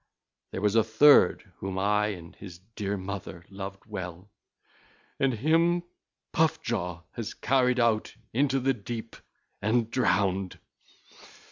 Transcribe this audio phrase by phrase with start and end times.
[0.49, 4.31] There was a third whom I and his dear mother loved well,
[5.19, 5.83] and him
[6.31, 9.15] Puff jaw has carried out into the deep
[9.61, 10.57] and drowned.